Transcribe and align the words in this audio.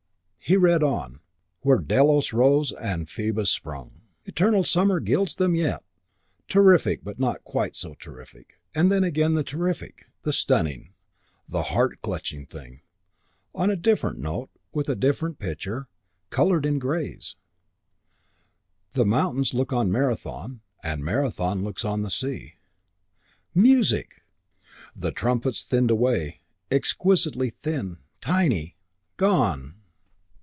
He 0.43 0.57
read 0.57 0.83
on. 0.83 1.21
"Where 1.61 1.77
Delos 1.77 2.33
rose 2.33 2.73
and 2.73 3.09
Phoebus 3.09 3.49
sprung! 3.49 4.01
Eternal 4.25 4.63
Summer 4.63 4.99
gilds 4.99 5.35
them 5.35 5.55
yet." 5.55 5.81
Terrific, 6.49 7.05
but 7.05 7.19
not 7.19 7.45
quite 7.45 7.73
so 7.73 7.93
terrific. 7.93 8.59
And 8.75 8.91
then 8.91 9.01
again 9.05 9.33
the 9.35 9.45
terrific, 9.45 10.07
the 10.23 10.33
stunning, 10.33 10.93
the 11.47 11.63
heart 11.71 12.01
clutching 12.01 12.47
thing. 12.47 12.81
On 13.55 13.69
a 13.69 13.77
different 13.77 14.19
note, 14.19 14.49
with 14.73 14.89
a 14.89 14.95
different 14.95 15.39
picture, 15.39 15.87
coloured 16.31 16.65
in 16.65 16.79
grays. 16.79 17.37
The 18.91 19.05
mountains 19.05 19.53
look 19.53 19.71
on 19.71 19.89
Marathon 19.91 20.59
And 20.83 21.01
Marathon 21.05 21.63
looks 21.63 21.85
on 21.85 22.01
the 22.01 22.11
sea. 22.11 22.55
Music! 23.55 24.21
The 24.95 25.11
trumpets 25.11 25.63
thinned 25.63 25.91
away, 25.91 26.41
exquisitely 26.69 27.51
thin, 27.51 27.99
tiny, 28.19 28.75
gone! 29.15 29.75